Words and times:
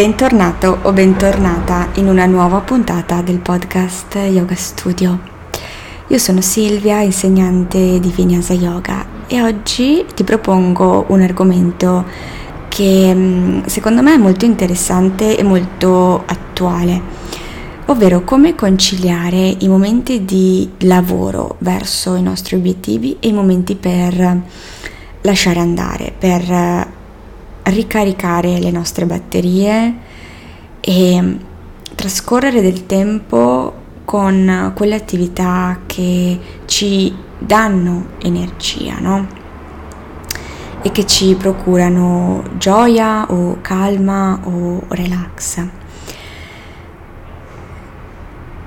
Bentornato 0.00 0.78
o 0.84 0.92
bentornata 0.92 1.90
in 1.96 2.08
una 2.08 2.24
nuova 2.24 2.60
puntata 2.60 3.20
del 3.20 3.38
podcast 3.38 4.14
Yoga 4.14 4.54
Studio. 4.54 5.20
Io 6.06 6.16
sono 6.16 6.40
Silvia, 6.40 7.02
insegnante 7.02 8.00
di 8.00 8.08
Vinyasa 8.08 8.54
Yoga 8.54 9.04
e 9.26 9.42
oggi 9.42 10.06
ti 10.14 10.24
propongo 10.24 11.04
un 11.08 11.20
argomento 11.20 12.06
che 12.68 13.12
mm, 13.14 13.64
secondo 13.66 14.00
me 14.00 14.14
è 14.14 14.16
molto 14.16 14.46
interessante 14.46 15.36
e 15.36 15.42
molto 15.42 16.22
attuale, 16.24 17.02
ovvero 17.84 18.24
come 18.24 18.54
conciliare 18.54 19.54
i 19.58 19.68
momenti 19.68 20.24
di 20.24 20.66
lavoro 20.78 21.56
verso 21.58 22.14
i 22.14 22.22
nostri 22.22 22.56
obiettivi 22.56 23.18
e 23.20 23.28
i 23.28 23.34
momenti 23.34 23.74
per 23.74 24.40
lasciare 25.20 25.60
andare, 25.60 26.10
per 26.18 26.88
ricaricare 27.64 28.58
le 28.58 28.70
nostre 28.70 29.06
batterie 29.06 29.94
e 30.80 31.36
trascorrere 31.94 32.60
del 32.60 32.86
tempo 32.86 33.74
con 34.04 34.72
quelle 34.74 34.94
attività 34.94 35.80
che 35.86 36.38
ci 36.64 37.14
danno 37.38 38.06
energia, 38.22 38.98
no? 38.98 39.26
E 40.82 40.90
che 40.90 41.06
ci 41.06 41.34
procurano 41.34 42.42
gioia 42.56 43.26
o 43.30 43.58
calma 43.60 44.40
o 44.44 44.82
relax. 44.88 45.64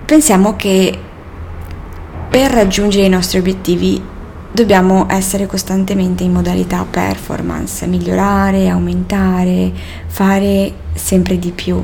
Pensiamo 0.06 0.56
che 0.56 1.00
per 2.30 2.52
raggiungere 2.52 3.06
i 3.06 3.10
nostri 3.10 3.40
obiettivi 3.40 4.02
dobbiamo 4.54 5.08
essere 5.10 5.48
costantemente 5.48 6.24
in 6.24 6.32
modalità 6.32 6.86
performance, 6.90 7.88
migliorare, 7.88 8.70
aumentare, 8.70 9.72
fare 10.06 10.72
sempre 10.94 11.40
di 11.40 11.52
più. 11.52 11.84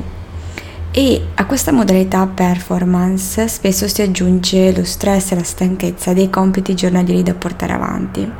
E 0.92 1.26
a 1.34 1.44
questa 1.46 1.72
modalità 1.72 2.26
performance 2.26 3.48
spesso 3.48 3.88
si 3.88 4.02
aggiunge 4.02 4.74
lo 4.74 4.84
stress 4.84 5.32
e 5.32 5.34
la 5.34 5.42
stanchezza 5.42 6.12
dei 6.12 6.30
compiti 6.30 6.74
giornalieri 6.74 7.24
da 7.24 7.34
portare 7.34 7.72
avanti. 7.72 8.30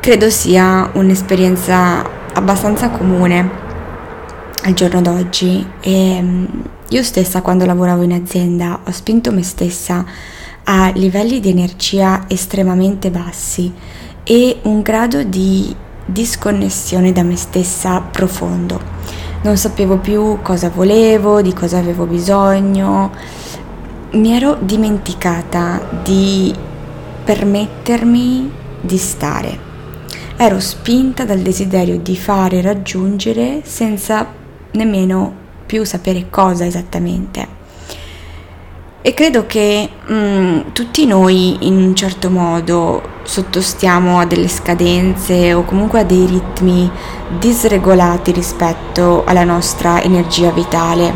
Credo 0.00 0.28
sia 0.28 0.90
un'esperienza 0.94 2.04
abbastanza 2.34 2.90
comune 2.90 3.62
al 4.64 4.74
giorno 4.74 5.00
d'oggi 5.00 5.64
e 5.80 6.20
mm, 6.20 6.44
io 6.88 7.02
stessa 7.02 7.40
quando 7.40 7.64
lavoravo 7.64 8.02
in 8.02 8.12
azienda 8.12 8.80
ho 8.84 8.90
spinto 8.90 9.32
me 9.32 9.42
stessa 9.42 10.04
a 10.64 10.90
livelli 10.94 11.40
di 11.40 11.50
energia 11.50 12.24
estremamente 12.28 13.10
bassi 13.10 13.72
e 14.22 14.60
un 14.62 14.82
grado 14.82 15.22
di 15.22 15.74
disconnessione 16.06 17.12
da 17.12 17.22
me 17.22 17.36
stessa 17.36 18.00
profondo. 18.00 18.80
Non 19.42 19.56
sapevo 19.56 19.98
più 19.98 20.38
cosa 20.40 20.70
volevo, 20.70 21.42
di 21.42 21.52
cosa 21.52 21.78
avevo 21.78 22.06
bisogno. 22.06 23.12
Mi 24.12 24.34
ero 24.34 24.56
dimenticata 24.60 25.80
di 26.02 26.54
permettermi 27.24 28.50
di 28.80 28.96
stare. 28.96 29.58
Ero 30.36 30.60
spinta 30.60 31.24
dal 31.24 31.40
desiderio 31.40 31.98
di 31.98 32.16
fare 32.16 32.60
raggiungere 32.60 33.60
senza 33.64 34.26
nemmeno 34.72 35.32
più 35.66 35.84
sapere 35.84 36.28
cosa 36.30 36.64
esattamente. 36.64 37.63
E 39.06 39.12
credo 39.12 39.44
che 39.44 39.86
mh, 40.06 40.14
mm, 40.14 40.60
tutti 40.72 41.04
noi 41.04 41.66
in 41.66 41.76
un 41.76 41.94
certo 41.94 42.30
modo 42.30 43.02
sottostiamo 43.22 44.18
a 44.18 44.24
delle 44.24 44.48
scadenze 44.48 45.52
o 45.52 45.62
comunque 45.64 46.00
a 46.00 46.04
dei 46.04 46.24
ritmi 46.24 46.90
disregolati 47.38 48.32
rispetto 48.32 49.22
alla 49.26 49.44
nostra 49.44 50.00
energia 50.00 50.50
vitale. 50.52 51.12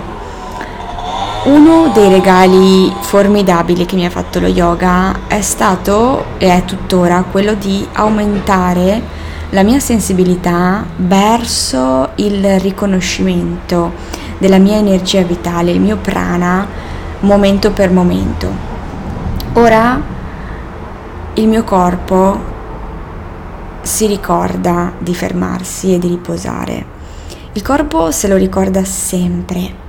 Uno 1.45 1.91
dei 1.95 2.11
regali 2.11 2.93
formidabili 3.01 3.87
che 3.87 3.97
mi 3.97 4.05
ha 4.05 4.11
fatto 4.11 4.39
lo 4.39 4.49
yoga 4.49 5.21
è 5.27 5.41
stato 5.41 6.37
e 6.37 6.55
è 6.55 6.67
tuttora 6.67 7.23
quello 7.23 7.55
di 7.55 7.89
aumentare 7.95 9.01
la 9.49 9.63
mia 9.63 9.81
sensibilità 9.81 10.85
verso 10.95 12.11
il 12.17 12.61
riconoscimento 12.61 13.93
della 14.37 14.59
mia 14.59 14.77
energia 14.77 15.23
vitale, 15.23 15.71
il 15.71 15.81
mio 15.81 15.97
prana 15.97 16.88
momento 17.21 17.73
per 17.73 17.91
momento. 17.91 18.49
Ora 19.55 20.01
il 21.35 21.49
mio 21.49 21.65
corpo 21.65 22.57
si 23.83 24.07
ricorda 24.07 24.93
di 24.99 25.15
fermarsi 25.15 25.95
e 25.95 25.99
di 25.99 26.09
riposare. 26.09 26.97
Il 27.53 27.63
corpo 27.63 28.11
se 28.11 28.29
lo 28.29 28.37
ricorda 28.37 28.85
sempre. 28.85 29.87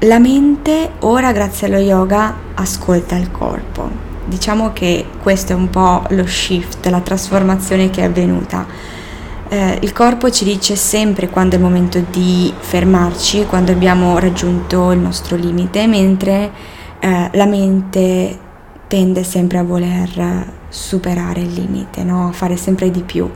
La 0.00 0.18
mente 0.18 0.92
ora 1.00 1.32
grazie 1.32 1.66
allo 1.66 1.78
yoga 1.78 2.34
ascolta 2.54 3.16
il 3.16 3.30
corpo. 3.30 4.08
Diciamo 4.24 4.72
che 4.72 5.06
questo 5.22 5.52
è 5.52 5.56
un 5.56 5.68
po' 5.68 6.04
lo 6.10 6.26
shift, 6.26 6.86
la 6.86 7.00
trasformazione 7.00 7.90
che 7.90 8.00
è 8.00 8.04
avvenuta 8.04 8.64
eh, 9.52 9.78
il 9.82 9.92
corpo 9.92 10.30
ci 10.30 10.44
dice 10.44 10.76
sempre 10.76 11.28
quando 11.28 11.56
è 11.56 11.58
il 11.58 11.64
momento 11.64 12.00
di 12.08 12.54
fermarci, 12.56 13.46
quando 13.46 13.72
abbiamo 13.72 14.16
raggiunto 14.20 14.92
il 14.92 15.00
nostro 15.00 15.34
limite, 15.34 15.88
mentre 15.88 16.52
eh, 17.00 17.30
la 17.32 17.46
mente 17.46 18.38
tende 18.86 19.24
sempre 19.24 19.58
a 19.58 19.64
voler 19.64 20.52
superare 20.68 21.40
il 21.40 21.52
limite, 21.52 22.04
no? 22.04 22.28
a 22.28 22.32
fare 22.32 22.56
sempre 22.56 22.92
di 22.92 23.02
più. 23.02 23.28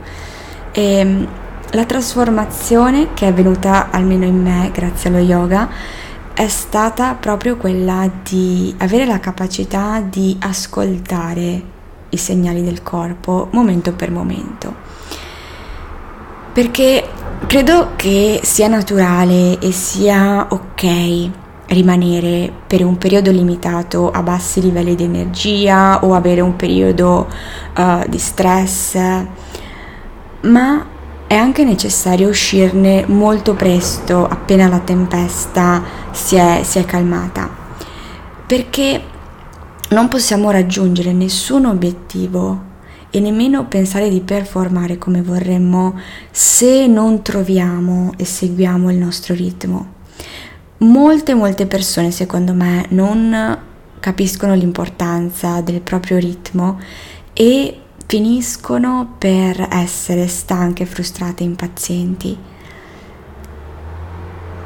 E, 0.71 0.81
ehm, 0.81 1.27
la 1.71 1.83
trasformazione 1.83 3.09
che 3.13 3.25
è 3.25 3.29
avvenuta 3.29 3.89
almeno 3.91 4.23
in 4.23 4.41
me 4.41 4.71
grazie 4.73 5.09
allo 5.09 5.19
yoga 5.19 5.67
è 6.33 6.47
stata 6.47 7.13
proprio 7.15 7.57
quella 7.57 8.09
di 8.23 8.73
avere 8.77 9.05
la 9.05 9.19
capacità 9.19 9.99
di 9.99 10.37
ascoltare 10.39 11.63
i 12.07 12.17
segnali 12.17 12.63
del 12.63 12.81
corpo 12.81 13.49
momento 13.51 13.91
per 13.91 14.11
momento 14.11 14.85
perché 16.55 17.05
credo 17.47 17.89
che 17.97 18.39
sia 18.41 18.69
naturale 18.69 19.59
e 19.59 19.73
sia 19.73 20.47
ok 20.49 21.29
rimanere 21.65 22.49
per 22.65 22.81
un 22.85 22.97
periodo 22.97 23.29
limitato 23.29 24.09
a 24.09 24.23
bassi 24.23 24.61
livelli 24.61 24.95
di 24.95 25.03
energia 25.03 26.05
o 26.05 26.13
avere 26.13 26.39
un 26.39 26.55
periodo 26.55 27.27
uh, 27.75 28.07
di 28.07 28.17
stress, 28.17 28.95
ma 30.43 30.85
è 31.27 31.35
anche 31.35 31.65
necessario 31.65 32.29
uscirne 32.29 33.03
molto 33.05 33.53
presto 33.53 34.25
appena 34.25 34.69
la 34.69 34.79
tempesta 34.79 35.83
si 36.11 36.37
è, 36.37 36.61
si 36.63 36.79
è 36.79 36.85
calmata, 36.85 37.49
perché 38.47 39.03
non 39.89 40.07
possiamo 40.07 40.51
raggiungere 40.51 41.11
nessun 41.11 41.65
obiettivo 41.65 42.73
e 43.15 43.21
nemmeno 43.21 43.65
pensare 43.67 44.09
di 44.09 44.19
performare 44.19 44.97
come 44.97 45.21
vorremmo 45.21 45.97
se 46.31 46.85
non 46.85 47.21
troviamo 47.21 48.11
e 48.17 48.25
seguiamo 48.25 48.91
il 48.91 48.97
nostro 48.97 49.33
ritmo. 49.33 49.93
Molte, 50.79 51.33
molte 51.33 51.65
persone, 51.65 52.11
secondo 52.11 52.53
me, 52.53 52.85
non 52.89 53.57
capiscono 54.01 54.53
l'importanza 54.53 55.61
del 55.61 55.79
proprio 55.79 56.17
ritmo 56.17 56.77
e 57.31 57.79
finiscono 58.05 59.15
per 59.17 59.65
essere 59.71 60.27
stanche, 60.27 60.85
frustrate, 60.85 61.43
impazienti. 61.43 62.37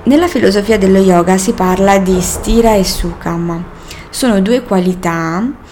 Nella 0.06 0.28
filosofia 0.28 0.80
dello 0.80 0.98
yoga 0.98 1.38
si 1.38 1.54
parla 1.54 2.00
di 2.00 2.20
stira 2.20 2.74
e 2.74 2.84
sukam. 2.84 3.64
Sono 4.10 4.42
due 4.42 4.64
qualità 4.64 5.68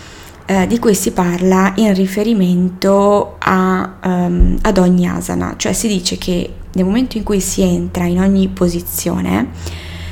eh, 0.50 0.66
di 0.66 0.80
cui 0.80 0.96
si 0.96 1.12
parla 1.12 1.74
in 1.76 1.94
riferimento 1.94 3.36
a, 3.38 3.98
um, 4.02 4.58
ad 4.62 4.78
ogni 4.78 5.06
asana, 5.06 5.56
cioè 5.58 5.74
si 5.74 5.90
dice 5.90 6.18
che 6.18 6.54
nel 6.72 6.86
momento 6.86 7.18
in 7.18 7.24
cui 7.24 7.42
si 7.42 7.62
entra 7.62 8.06
in 8.06 8.20
ogni 8.20 8.48
posizione 8.48 9.50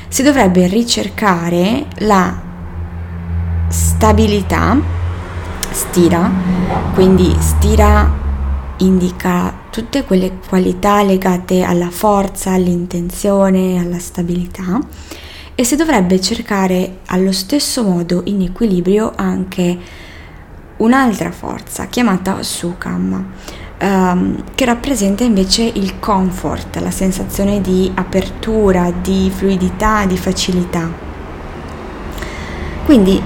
si 0.08 0.22
dovrebbe 0.22 0.66
ricercare 0.66 1.86
la 2.00 2.38
stabilità, 3.68 4.78
stira, 5.70 6.30
quindi 6.92 7.34
stira 7.38 8.24
indica 8.78 9.54
tutte 9.70 10.04
quelle 10.04 10.38
qualità 10.46 11.02
legate 11.02 11.62
alla 11.62 11.90
forza, 11.90 12.52
all'intenzione, 12.52 13.78
alla 13.78 13.98
stabilità 13.98 14.80
e 15.54 15.64
si 15.64 15.76
dovrebbe 15.76 16.20
cercare 16.20 16.98
allo 17.06 17.32
stesso 17.32 17.82
modo 17.82 18.20
in 18.26 18.42
equilibrio 18.42 19.12
anche 19.16 20.04
un'altra 20.78 21.30
forza 21.30 21.86
chiamata 21.86 22.42
Sukam, 22.42 23.24
ehm, 23.78 24.42
che 24.54 24.64
rappresenta 24.64 25.24
invece 25.24 25.62
il 25.62 25.98
comfort, 25.98 26.76
la 26.76 26.90
sensazione 26.90 27.60
di 27.60 27.90
apertura, 27.94 28.90
di 28.90 29.30
fluidità, 29.34 30.04
di 30.04 30.16
facilità. 30.16 30.88
Quindi 32.84 33.20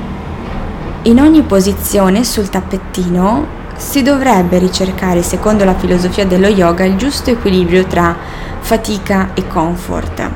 in 1.02 1.20
ogni 1.20 1.42
posizione 1.42 2.24
sul 2.24 2.48
tappettino 2.48 3.58
si 3.76 4.02
dovrebbe 4.02 4.58
ricercare, 4.58 5.22
secondo 5.22 5.64
la 5.64 5.74
filosofia 5.74 6.26
dello 6.26 6.48
yoga, 6.48 6.84
il 6.84 6.96
giusto 6.96 7.30
equilibrio 7.30 7.84
tra 7.86 8.14
fatica 8.60 9.30
e 9.34 9.46
comfort. 9.46 10.30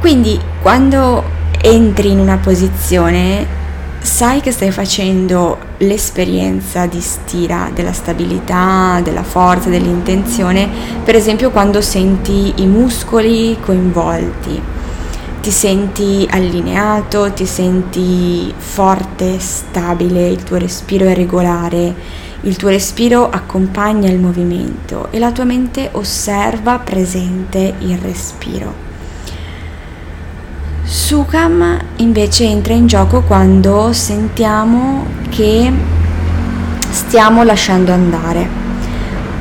Quindi 0.00 0.40
quando 0.60 1.22
entri 1.60 2.10
in 2.10 2.18
una 2.18 2.38
posizione 2.38 3.58
sai 4.02 4.40
che 4.40 4.50
stai 4.50 4.70
facendo 4.70 5.58
l'esperienza 5.78 6.86
di 6.86 7.00
stira, 7.00 7.70
della 7.72 7.92
stabilità, 7.92 9.00
della 9.02 9.22
forza, 9.22 9.68
dell'intenzione, 9.68 10.68
per 11.04 11.14
esempio 11.14 11.50
quando 11.50 11.80
senti 11.80 12.54
i 12.56 12.66
muscoli 12.66 13.58
coinvolti, 13.60 14.60
ti 15.40 15.50
senti 15.50 16.26
allineato, 16.30 17.32
ti 17.32 17.46
senti 17.46 18.52
forte, 18.56 19.38
stabile, 19.38 20.28
il 20.28 20.42
tuo 20.42 20.56
respiro 20.56 21.06
è 21.06 21.14
regolare, 21.14 21.94
il 22.42 22.56
tuo 22.56 22.68
respiro 22.68 23.28
accompagna 23.28 24.08
il 24.08 24.18
movimento 24.18 25.08
e 25.10 25.18
la 25.18 25.30
tua 25.30 25.44
mente 25.44 25.88
osserva 25.92 26.78
presente 26.78 27.74
il 27.78 27.98
respiro. 27.98 28.89
Sukam 30.90 31.78
invece 31.98 32.46
entra 32.46 32.72
in 32.72 32.88
gioco 32.88 33.22
quando 33.22 33.92
sentiamo 33.92 35.06
che 35.28 35.72
stiamo 36.90 37.44
lasciando 37.44 37.92
andare, 37.92 38.48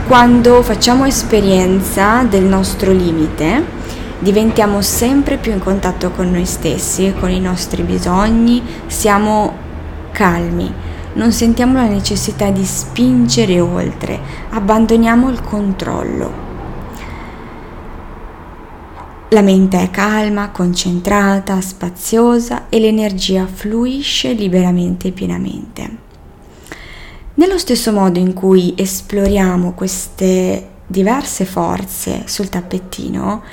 quando 0.06 0.62
facciamo 0.62 1.06
esperienza 1.06 2.22
del 2.22 2.44
nostro 2.44 2.92
limite, 2.92 3.66
diventiamo 4.20 4.84
sempre 4.84 5.38
più 5.38 5.52
in 5.52 5.58
contatto 5.58 6.12
con 6.12 6.30
noi 6.30 6.46
stessi, 6.46 7.16
con 7.20 7.32
i 7.32 7.40
nostri 7.40 7.82
bisogni, 7.82 8.62
siamo 8.86 9.52
calmi, 10.12 10.72
non 11.14 11.32
sentiamo 11.32 11.74
la 11.74 11.88
necessità 11.88 12.52
di 12.52 12.64
spingere 12.64 13.60
oltre, 13.60 14.20
abbandoniamo 14.52 15.32
il 15.32 15.42
controllo. 15.42 16.49
La 19.32 19.42
mente 19.42 19.80
è 19.80 19.92
calma, 19.92 20.50
concentrata, 20.50 21.62
spaziosa 21.62 22.68
e 22.68 22.80
l'energia 22.80 23.46
fluisce 23.46 24.34
liberamente 24.34 25.10
e 25.10 25.12
pienamente. 25.12 25.98
Nello 27.36 27.60
stesso 27.60 27.92
modo 27.92 28.18
in 28.18 28.34
cui 28.34 28.74
esploriamo 28.76 29.74
queste 29.74 30.70
diverse 30.88 31.46
forze 31.46 32.24
sul 32.26 32.50
tappettino, 32.50 33.44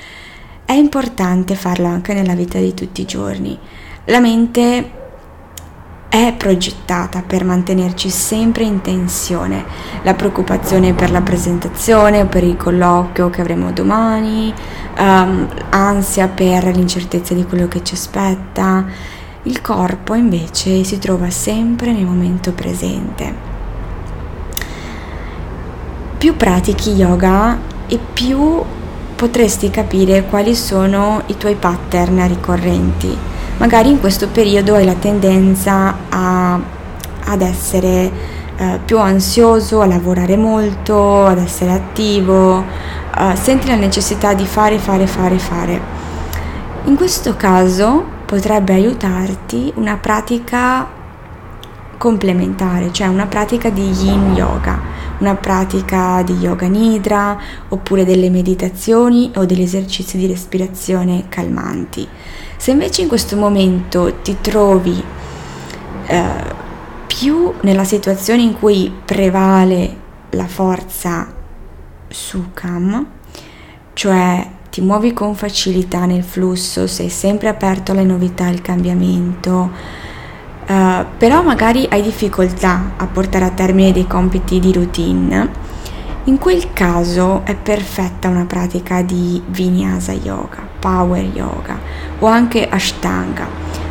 è 0.64 0.72
importante 0.72 1.54
farlo 1.54 1.88
anche 1.88 2.14
nella 2.14 2.34
vita 2.34 2.58
di 2.58 2.72
tutti 2.72 3.02
i 3.02 3.06
giorni. 3.06 3.58
La 4.06 4.20
mente 4.20 5.05
è 6.08 6.34
progettata 6.36 7.22
per 7.26 7.44
mantenerci 7.44 8.08
sempre 8.08 8.64
in 8.64 8.80
tensione. 8.80 9.64
La 10.02 10.14
preoccupazione 10.14 10.94
per 10.94 11.10
la 11.10 11.20
presentazione 11.20 12.22
o 12.22 12.26
per 12.26 12.44
il 12.44 12.56
colloquio 12.56 13.28
che 13.28 13.40
avremo 13.40 13.72
domani, 13.72 14.52
um, 14.98 15.48
ansia 15.70 16.28
per 16.28 16.64
l'incertezza 16.74 17.34
di 17.34 17.44
quello 17.44 17.68
che 17.68 17.82
ci 17.82 17.94
aspetta. 17.94 18.84
Il 19.42 19.60
corpo 19.60 20.14
invece 20.14 20.84
si 20.84 20.98
trova 20.98 21.30
sempre 21.30 21.92
nel 21.92 22.04
momento 22.04 22.52
presente. 22.52 23.54
Più 26.18 26.34
pratichi 26.34 26.92
yoga 26.92 27.58
e 27.86 27.98
più 28.12 28.62
potresti 29.14 29.70
capire 29.70 30.24
quali 30.24 30.54
sono 30.54 31.22
i 31.26 31.36
tuoi 31.36 31.54
pattern 31.54 32.26
ricorrenti 32.26 33.34
magari 33.58 33.90
in 33.90 34.00
questo 34.00 34.28
periodo 34.28 34.74
hai 34.74 34.84
la 34.84 34.94
tendenza 34.94 35.94
a, 36.08 36.60
ad 37.24 37.40
essere 37.40 38.10
eh, 38.56 38.80
più 38.84 38.98
ansioso, 38.98 39.80
a 39.80 39.86
lavorare 39.86 40.36
molto, 40.36 41.26
ad 41.26 41.38
essere 41.38 41.72
attivo, 41.72 42.64
eh, 43.18 43.36
senti 43.36 43.66
la 43.68 43.76
necessità 43.76 44.34
di 44.34 44.46
fare, 44.46 44.78
fare, 44.78 45.06
fare, 45.06 45.38
fare. 45.38 45.80
In 46.84 46.96
questo 46.96 47.36
caso 47.36 48.04
potrebbe 48.26 48.72
aiutarti 48.72 49.72
una 49.76 49.96
pratica 49.96 50.86
complementare, 51.98 52.92
cioè 52.92 53.06
una 53.06 53.26
pratica 53.26 53.70
di 53.70 53.90
yin 53.90 54.34
yoga, 54.34 54.78
una 55.18 55.34
pratica 55.34 56.22
di 56.22 56.34
yoga 56.34 56.66
nidra 56.66 57.38
oppure 57.68 58.04
delle 58.04 58.30
meditazioni 58.30 59.30
o 59.36 59.44
degli 59.44 59.62
esercizi 59.62 60.18
di 60.18 60.26
respirazione 60.26 61.26
calmanti. 61.28 62.06
Se 62.56 62.70
invece 62.70 63.02
in 63.02 63.08
questo 63.08 63.36
momento 63.36 64.14
ti 64.22 64.36
trovi 64.40 65.02
eh, 66.06 66.54
più 67.06 67.52
nella 67.62 67.84
situazione 67.84 68.42
in 68.42 68.58
cui 68.58 68.92
prevale 69.04 70.04
la 70.30 70.46
forza 70.46 71.32
Sukam, 72.08 73.06
cioè 73.94 74.50
ti 74.70 74.80
muovi 74.82 75.14
con 75.14 75.34
facilità 75.34 76.04
nel 76.04 76.22
flusso, 76.22 76.86
sei 76.86 77.08
sempre 77.08 77.48
aperto 77.48 77.92
alle 77.92 78.04
novità, 78.04 78.46
al 78.46 78.60
cambiamento, 78.60 79.70
uh, 80.68 81.04
però 81.16 81.42
magari 81.42 81.86
hai 81.90 82.02
difficoltà 82.02 82.92
a 82.96 83.06
portare 83.06 83.44
a 83.44 83.50
termine 83.50 83.92
dei 83.92 84.06
compiti 84.06 84.60
di 84.60 84.72
routine, 84.72 85.64
in 86.24 86.38
quel 86.38 86.72
caso 86.72 87.42
è 87.44 87.54
perfetta 87.54 88.28
una 88.28 88.46
pratica 88.46 89.00
di 89.02 89.40
Vinyasa 89.46 90.12
Yoga, 90.12 90.58
Power 90.78 91.22
Yoga 91.22 91.78
o 92.18 92.26
anche 92.26 92.68
Ashtanga, 92.68 93.46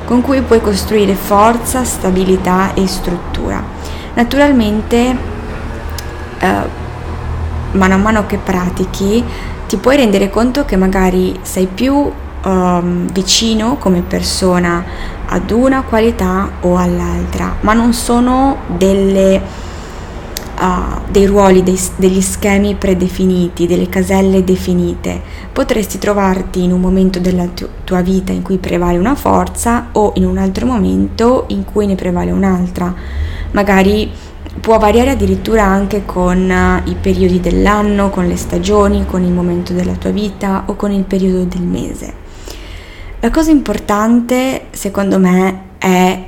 con 0.05 0.21
cui 0.21 0.41
puoi 0.41 0.59
costruire 0.59 1.15
forza, 1.15 1.85
stabilità 1.85 2.73
e 2.73 2.87
struttura. 2.87 3.63
Naturalmente, 4.15 5.17
eh, 6.39 6.83
mano 7.71 7.93
a 7.93 7.97
mano 7.97 8.25
che 8.25 8.37
pratichi, 8.37 9.23
ti 9.67 9.77
puoi 9.77 9.95
rendere 9.95 10.29
conto 10.29 10.65
che 10.65 10.75
magari 10.75 11.39
sei 11.41 11.67
più 11.67 12.11
um, 12.43 13.09
vicino 13.11 13.77
come 13.77 14.01
persona 14.01 14.83
ad 15.27 15.51
una 15.51 15.83
qualità 15.83 16.49
o 16.61 16.77
all'altra, 16.77 17.55
ma 17.61 17.73
non 17.73 17.93
sono 17.93 18.57
delle 18.67 19.41
uh, 20.59 21.01
dei 21.09 21.25
ruoli, 21.25 21.63
dei, 21.63 21.79
degli 21.95 22.21
schemi 22.21 22.75
predefiniti, 22.75 23.67
delle 23.67 23.89
caselle 23.89 24.43
definite. 24.43 25.21
Potresti 25.51 25.97
trovarti 25.97 26.63
in 26.63 26.71
un 26.71 26.81
momento 26.81 27.19
della 27.19 27.45
tu- 27.47 27.67
tua 27.83 28.01
vita 28.01 28.31
in 28.31 28.41
cui 28.41 28.57
prevale 28.57 28.97
una 28.97 29.15
forza 29.15 29.89
o 29.93 30.13
in 30.15 30.25
un 30.25 30.37
altro 30.37 30.65
momento 30.65 31.45
in 31.47 31.65
cui 31.65 31.85
ne 31.85 31.95
prevale 31.95 32.31
un'altra. 32.31 32.93
Magari 33.51 34.11
può 34.59 34.77
variare 34.77 35.11
addirittura 35.11 35.63
anche 35.63 36.03
con 36.05 36.49
uh, 36.49 36.89
i 36.89 36.95
periodi 36.99 37.39
dell'anno, 37.39 38.09
con 38.09 38.27
le 38.27 38.37
stagioni, 38.37 39.05
con 39.05 39.23
il 39.23 39.31
momento 39.31 39.73
della 39.73 39.93
tua 39.93 40.11
vita 40.11 40.63
o 40.67 40.75
con 40.75 40.91
il 40.91 41.03
periodo 41.03 41.43
del 41.43 41.63
mese. 41.63 42.23
La 43.25 43.31
cosa 43.31 43.49
importante, 43.49 44.67
secondo 44.69 45.17
me, 45.17 45.61
è 45.79 46.25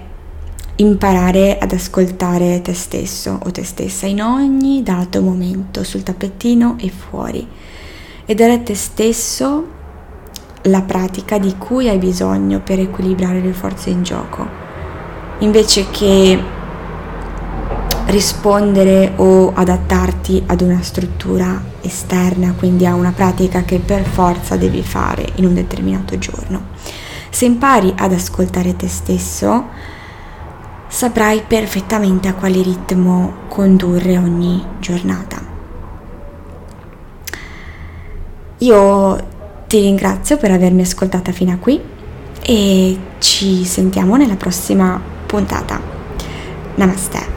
imparare 0.78 1.60
ad 1.60 1.72
ascoltare 1.72 2.60
te 2.64 2.74
stesso 2.74 3.40
o 3.44 3.52
te 3.52 3.64
stessa 3.64 4.08
in 4.08 4.20
ogni 4.20 4.82
dato 4.82 5.22
momento, 5.22 5.84
sul 5.84 6.02
tappettino 6.02 6.76
e 6.80 6.90
fuori, 6.90 7.48
e 8.26 8.34
dare 8.34 8.54
a 8.54 8.58
te 8.58 8.74
stesso 8.74 9.68
la 10.64 10.82
pratica 10.82 11.38
di 11.38 11.56
cui 11.56 11.88
hai 11.88 12.00
bisogno 12.00 12.62
per 12.62 12.80
equilibrare 12.80 13.42
le 13.42 13.54
forze 13.54 13.92
in 13.92 14.02
gioco, 14.02 14.48
invece 15.42 15.92
che 15.92 16.44
rispondere 18.08 19.14
o 19.18 19.52
adattarti 19.54 20.44
ad 20.46 20.62
una 20.62 20.82
struttura 20.82 21.62
esterna, 21.82 22.54
quindi 22.58 22.86
a 22.86 22.94
una 22.94 23.12
pratica 23.12 23.64
che 23.64 23.80
per 23.80 24.04
forza 24.04 24.56
devi 24.56 24.82
fare 24.82 25.26
in 25.36 25.46
un 25.46 25.54
determinato 25.54 26.18
giorno. 26.18 26.76
Se 27.30 27.46
impari 27.46 27.94
ad 27.98 28.14
ascoltare 28.14 28.76
te 28.76 28.88
stesso, 28.88 29.66
saprai 30.88 31.44
perfettamente 31.46 32.28
a 32.28 32.34
quale 32.34 32.62
ritmo 32.62 33.34
condurre 33.48 34.18
ogni 34.18 34.64
giornata. 34.80 35.56
Io 38.60 39.28
ti 39.68 39.80
ringrazio 39.82 40.38
per 40.38 40.52
avermi 40.52 40.82
ascoltata 40.82 41.32
fino 41.32 41.52
a 41.52 41.58
qui 41.58 41.80
e 42.42 43.00
ci 43.20 43.66
sentiamo 43.66 44.16
nella 44.16 44.36
prossima 44.36 45.00
puntata. 45.26 45.80
Namaste. 46.76 47.37